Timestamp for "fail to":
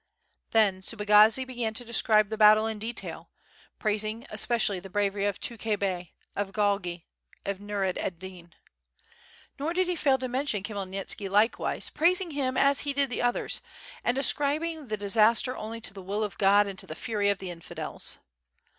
9.95-10.27